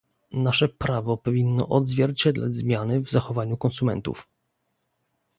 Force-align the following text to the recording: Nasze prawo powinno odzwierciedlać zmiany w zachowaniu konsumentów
Nasze 0.31 0.69
prawo 0.69 1.17
powinno 1.17 1.67
odzwierciedlać 1.69 2.55
zmiany 2.55 3.01
w 3.01 3.09
zachowaniu 3.09 3.57
konsumentów 3.57 4.27